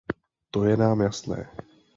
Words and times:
To 0.51 0.63
je 0.65 0.77
nám 0.77 1.01
jasné. 1.01 1.51